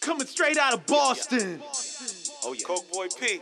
Coming 0.00 0.26
straight 0.26 0.56
out 0.56 0.72
of 0.72 0.86
Boston. 0.86 1.60
Oh 2.42 2.54
yeah. 2.54 2.62
Cokeboy 2.64 3.20
P. 3.20 3.40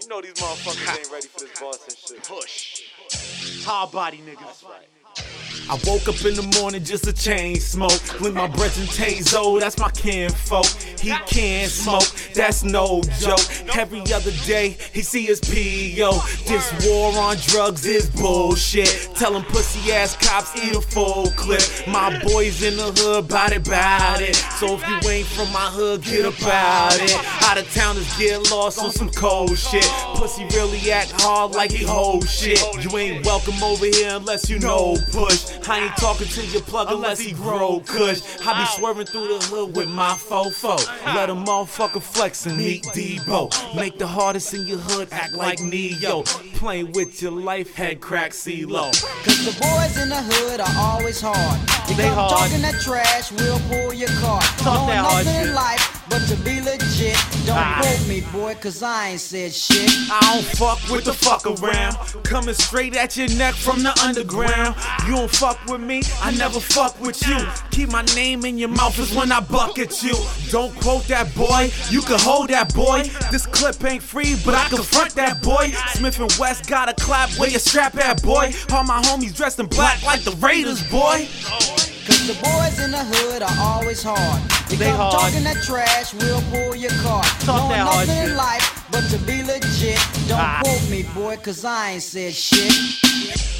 You 0.00 0.08
know 0.08 0.20
these 0.20 0.34
motherfuckers 0.34 0.98
ain't 0.98 1.10
ready 1.10 1.28
for 1.28 1.40
this 1.40 1.58
Boston 1.58 1.94
shit. 1.96 2.22
Push. 2.24 3.64
Hard 3.64 3.92
body 3.92 4.18
niggas. 4.18 4.64
I 5.70 5.74
woke 5.86 6.08
up 6.08 6.24
in 6.24 6.34
the 6.34 6.58
morning 6.60 6.82
just 6.82 7.06
a 7.06 7.12
chain 7.12 7.56
smoke. 7.60 8.20
With 8.20 8.34
my 8.34 8.46
breath 8.46 8.78
and 8.78 8.88
Tazo, 8.88 9.60
that's 9.60 9.78
my 9.78 9.90
kinfolk. 9.90 10.66
He 10.98 11.10
can't 11.26 11.70
smoke, 11.70 12.08
that's 12.34 12.64
no 12.64 13.02
joke. 13.20 13.40
Every 13.76 14.00
other 14.12 14.30
day, 14.46 14.76
he 14.92 15.02
see 15.02 15.26
his 15.26 15.40
PO. 15.40 16.12
This 16.46 16.86
war 16.86 17.12
on 17.18 17.36
drugs 17.36 17.84
is 17.84 18.08
bullshit. 18.10 19.10
Tell 19.14 19.36
him 19.36 19.42
pussy 19.44 19.92
ass 19.92 20.16
cops 20.16 20.56
eat 20.56 20.74
a 20.74 20.80
full 20.80 21.30
clip. 21.36 21.62
My 21.86 22.18
boys 22.24 22.62
in 22.62 22.76
the 22.76 22.92
hood, 22.96 23.28
bout 23.28 23.52
it, 23.52 23.64
bout 23.64 24.22
it. 24.22 24.36
So 24.36 24.78
if 24.78 24.88
you 24.88 25.10
ain't 25.10 25.26
from 25.26 25.52
my 25.52 25.68
hood, 25.70 26.02
get 26.02 26.24
about 26.24 26.96
it. 27.00 27.14
Out 27.44 27.58
of 27.58 27.72
towners 27.74 28.16
get 28.16 28.50
lost 28.50 28.82
on 28.82 28.90
some 28.90 29.10
cold 29.10 29.56
shit. 29.58 29.84
Pussy 30.14 30.44
really 30.56 30.90
act 30.90 31.12
hard 31.20 31.52
like 31.52 31.70
he 31.70 31.84
hold 31.84 32.28
shit. 32.28 32.58
You 32.82 32.96
ain't 32.98 33.26
welcome 33.26 33.62
over 33.62 33.84
here 33.84 34.16
unless 34.16 34.48
you 34.48 34.58
know 34.58 34.96
push. 35.12 35.47
I 35.68 35.80
ain't 35.80 35.96
talking 35.96 36.26
to 36.28 36.46
your 36.46 36.62
plug 36.62 36.88
unless 36.90 37.20
he 37.20 37.32
grow 37.32 37.80
kush. 37.80 38.20
I 38.46 38.60
be 38.60 38.66
swerving 38.80 39.06
through 39.06 39.38
the 39.38 39.44
hood 39.46 39.76
with 39.76 39.88
my 39.88 40.10
fofo. 40.10 40.76
Let 41.14 41.30
a 41.30 41.34
motherfucker 41.34 42.02
flex 42.02 42.46
and 42.46 42.56
meet 42.56 42.84
Debo. 42.84 43.74
Make 43.76 43.98
the 43.98 44.06
hardest 44.06 44.54
in 44.54 44.66
your 44.66 44.78
hood 44.78 45.08
act 45.12 45.34
like 45.34 45.60
Neo. 45.60 46.22
Playing 46.54 46.92
with 46.92 47.20
your 47.22 47.32
life, 47.32 47.74
head 47.74 48.00
crack 48.00 48.32
CeeLo. 48.32 48.90
Cause 49.24 49.44
the 49.44 49.52
boys 49.60 50.02
in 50.02 50.08
the 50.08 50.16
hood 50.22 50.60
are 50.60 50.74
always 50.76 51.20
hard. 51.20 51.60
You 51.88 51.96
They 51.96 52.04
come 52.04 52.14
hard. 52.14 52.30
talking 52.30 52.62
that 52.62 52.80
trash, 52.80 53.30
we'll 53.32 53.60
pull 53.68 53.92
your 53.94 54.08
car. 54.20 54.40
Talk 54.40 54.64
Knowing 54.64 54.88
that 54.88 55.04
hard 55.04 55.26
nothing 55.26 55.44
shit. 55.46 55.54
Boy, 58.20 58.54
cause 58.54 58.82
I 58.82 59.10
ain't 59.10 59.20
said 59.20 59.52
shit. 59.52 59.90
I 60.10 60.20
don't 60.34 60.44
fuck 60.56 60.78
with 60.90 61.04
the 61.04 61.12
fuck 61.12 61.46
around. 61.46 61.96
Coming 62.24 62.54
straight 62.54 62.96
at 62.96 63.16
your 63.16 63.28
neck 63.36 63.54
from 63.54 63.82
the 63.82 63.98
underground. 64.04 64.76
You 65.06 65.16
don't 65.16 65.30
fuck 65.30 65.58
with 65.66 65.80
me, 65.80 66.02
I 66.22 66.30
never 66.32 66.60
fuck 66.60 67.00
with 67.00 67.26
you. 67.26 67.38
Keep 67.70 67.90
my 67.90 68.02
name 68.14 68.44
in 68.44 68.58
your 68.58 68.68
mouth 68.68 68.98
is 68.98 69.14
when 69.14 69.32
I 69.32 69.40
buck 69.40 69.78
at 69.78 70.02
you. 70.02 70.14
Don't 70.50 70.74
quote 70.80 71.04
that 71.04 71.34
boy, 71.34 71.70
you 71.90 72.00
can 72.02 72.18
hold 72.18 72.50
that 72.50 72.74
boy. 72.74 73.02
This 73.30 73.46
clip 73.46 73.82
ain't 73.84 74.02
free, 74.02 74.36
but 74.44 74.54
I 74.54 74.68
can 74.68 74.82
front 74.82 75.14
that 75.14 75.42
boy. 75.42 75.72
Smith 75.94 76.18
and 76.20 76.32
West 76.38 76.68
got 76.68 76.88
a 76.88 76.94
clap 76.94 77.30
where 77.38 77.50
you 77.50 77.58
strap 77.58 77.96
at, 77.96 78.22
boy. 78.22 78.52
All 78.72 78.84
my 78.84 79.00
homies 79.02 79.34
dressed 79.36 79.60
in 79.60 79.66
black 79.66 80.02
like 80.02 80.22
the 80.22 80.32
Raiders, 80.32 80.82
boy. 80.90 81.28
Cause 82.08 82.26
the 82.26 82.34
boys 82.42 82.80
in 82.82 82.90
the 82.90 83.04
hood 83.04 83.42
are 83.42 83.56
always 83.60 84.02
hard. 84.02 84.40
They 84.70 84.86
come 84.86 84.96
hard. 84.96 85.12
talking 85.20 85.44
that 85.44 85.62
trash, 85.62 86.14
we'll 86.14 86.40
pull 86.50 86.74
your 86.74 86.90
car. 87.04 87.22
Knowing 87.46 87.68
that 87.68 87.86
hard 87.86 88.08
nothing 88.08 88.28
shit. 88.28 88.36
life 88.36 88.64
but 88.90 89.04
to 89.10 89.18
be 89.28 89.42
legit. 89.44 90.00
Don't 90.26 90.40
Ah. 90.40 90.60
quote 90.64 90.88
me, 90.88 91.02
boy, 91.14 91.36
cause 91.36 91.64
I 91.66 91.92
ain't 91.92 92.02
said 92.02 92.32
shit. 92.32 92.72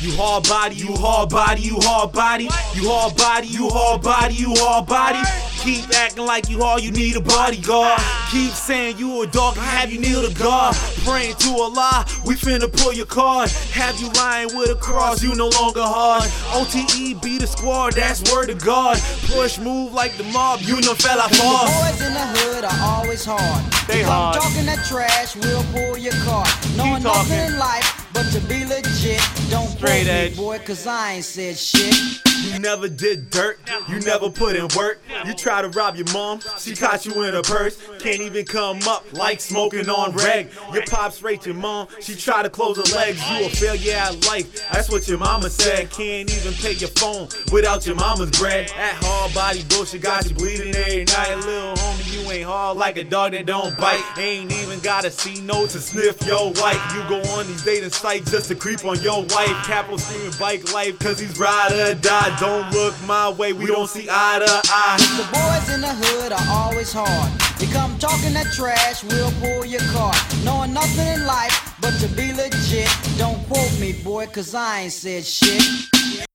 You 0.01 0.13
hard 0.15 0.45
body, 0.49 0.77
you 0.77 0.95
hard 0.95 1.29
body, 1.29 1.61
you 1.61 1.77
hard 1.81 2.13
body, 2.13 2.45
you 2.75 2.89
hard 2.89 3.17
body, 3.17 3.49
you 3.49 3.69
hard 3.69 4.01
body, 4.01 4.35
you 4.35 4.55
hard 4.55 4.87
body. 4.87 5.19
Keep 5.59 5.93
acting 5.97 6.25
like 6.25 6.49
you 6.49 6.63
hard, 6.63 6.83
you 6.83 6.93
need 6.93 7.17
a 7.17 7.21
bodyguard. 7.21 8.01
Keep 8.31 8.53
saying 8.53 8.99
you 8.99 9.23
a 9.23 9.27
dog 9.27 9.57
and 9.57 9.67
have 9.67 9.91
you 9.91 9.99
kneel 9.99 10.23
to 10.23 10.33
God. 10.39 10.77
Praying 11.05 11.35
to 11.43 11.49
a 11.49 11.63
Allah, 11.63 12.07
we 12.25 12.37
finna 12.37 12.71
pull 12.73 12.93
your 12.93 13.07
card. 13.07 13.51
Have 13.75 14.01
you 14.01 14.09
lying 14.13 14.57
with 14.57 14.71
a 14.71 14.77
cross, 14.77 15.21
you 15.21 15.35
no 15.35 15.49
longer 15.49 15.83
hard. 15.83 16.23
OTE 16.55 17.21
be 17.21 17.39
the 17.39 17.47
squad, 17.49 17.95
that's 17.95 18.23
word 18.33 18.47
to 18.47 18.55
God. 18.55 18.99
Push, 19.27 19.59
move 19.59 19.93
like 19.93 20.17
the 20.17 20.25
mob, 20.25 20.61
you 20.63 20.81
no 20.81 20.95
fella 20.95 21.29
The 21.29 21.35
far. 21.37 21.67
boys 21.67 22.01
in 22.07 22.15
the 22.15 22.27
hood 22.39 22.65
are 22.65 22.79
always 22.95 23.25
hard. 23.25 23.65
They 23.89 24.03
hard. 24.03 24.37
talking 24.37 24.67
that 24.67 24.85
trash, 24.87 25.35
we'll 25.35 25.65
pull 25.73 25.99
your 25.99 26.15
car. 26.23 26.47
Knowing 26.77 27.03
nothing 27.03 27.53
in 27.53 27.59
life 27.59 28.07
but 28.15 28.31
to 28.31 28.41
be 28.47 28.65
legit. 28.65 29.21
Don't 29.81 29.89
Straight 29.89 30.09
edge. 30.09 30.31
me, 30.33 30.37
boy, 30.37 30.59
cause 30.59 30.87
I 30.87 31.15
ain't 31.15 31.25
said 31.25 31.57
shit. 31.57 31.95
You 32.53 32.59
never 32.59 32.89
did 32.89 33.31
dirt, 33.31 33.61
you 33.89 34.01
never 34.01 34.31
put 34.31 34.57
in 34.57 34.69
work. 34.77 35.01
You 35.25 35.35
try 35.35 35.63
to 35.63 35.69
rob 35.69 35.97
your 35.97 36.11
mom, 36.13 36.41
she 36.59 36.75
caught 36.75 37.07
you 37.07 37.23
in 37.23 37.35
her 37.35 37.43
purse. 37.43 37.79
Can't 38.01 38.21
even 38.21 38.45
come 38.45 38.79
up 38.89 39.05
like 39.13 39.41
smoking 39.41 39.89
on 39.89 40.13
reg. 40.13 40.51
Your 40.73 40.85
pops 40.87 41.23
raped 41.23 41.47
your 41.47 41.55
mom, 41.55 41.89
she 42.01 42.15
tried 42.15 42.43
to 42.45 42.51
close 42.51 42.77
her 42.77 42.97
legs. 42.97 43.23
You 43.31 43.47
a 43.47 43.49
failure 43.51 43.95
at 43.95 44.27
life, 44.27 44.69
that's 44.73 44.91
what 44.91 45.07
your 45.09 45.19
mama 45.19 45.51
said. 45.51 45.91
Can't 45.91 46.31
even 46.31 46.55
pay 46.55 46.73
your 46.73 46.91
phone 46.91 47.29
without 47.53 47.87
your 47.87 47.97
mama's 47.97 48.31
bread. 48.39 48.69
That 48.69 48.97
hard 49.01 49.35
body 49.35 49.65
bullshit 49.69 50.03
got 50.03 50.29
you 50.29 50.35
bleeding 50.35 50.75
every 50.75 51.05
night. 51.05 51.37
Little 51.37 51.75
homie, 51.75 51.78
you 51.78 51.78
ain't 52.31 52.47
hard 52.47 52.77
like 52.77 52.97
a 52.97 53.05
dog 53.05 53.33
that 53.33 53.47
don't 53.47 53.77
bite. 53.79 54.03
Ain't 54.19 54.53
even 54.53 54.81
gotta 54.81 55.11
see 55.11 55.41
no 55.41 55.67
to 55.67 55.79
sniff 55.79 56.25
your 56.27 56.53
wife. 56.53 56.81
You 56.95 57.03
go 57.09 57.21
on 57.33 57.47
these 57.47 57.65
dating 57.65 57.91
sites 57.91 58.31
just 58.31 58.49
to 58.49 58.55
creep 58.55 58.85
on 58.85 59.01
your 59.01 59.23
wife. 59.23 59.57
Capital 59.65 59.99
screaming 59.99 60.33
bike 60.39 60.73
life, 60.73 60.99
cause 60.99 61.19
he's 61.19 61.39
ride 61.39 61.73
or 61.73 61.95
die. 61.95 62.37
Don't 62.39 62.71
look 62.73 62.95
my 63.07 63.31
way, 63.31 63.53
we 63.53 63.67
don't 63.67 63.89
see 63.89 64.09
eye 64.11 64.39
to 64.45 64.61
eye. 64.71 64.97
The 65.17 65.27
boys 65.33 65.75
in 65.75 65.81
the 65.81 65.89
hood 65.89 66.33
are 66.33 66.47
always 66.51 66.93
hard. 66.93 67.33
You 67.61 67.67
come 67.73 67.99
talking 67.99 68.35
that 68.35 68.53
trash, 68.55 69.03
we'll 69.05 69.33
pull 69.41 69.65
your 69.65 69.83
car. 69.93 70.13
Knowing 70.45 70.73
nothing 70.73 71.07
in 71.07 71.27
life 71.27 71.75
but 71.81 71.93
to 72.01 72.09
be 72.09 72.33
legit. 72.33 72.89
Don't 73.19 73.39
quote 73.49 73.81
me, 73.81 73.93
boy, 74.05 74.27
cause 74.27 74.55
I 74.55 74.83
ain't 74.83 74.93
said 74.93 75.25
shit. 75.25 76.28